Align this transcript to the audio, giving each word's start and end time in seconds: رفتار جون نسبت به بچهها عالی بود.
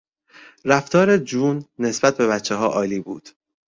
رفتار 0.65 1.17
جون 1.17 1.65
نسبت 1.79 2.17
به 2.17 2.27
بچهها 2.27 2.67
عالی 2.67 2.99
بود. 2.99 3.29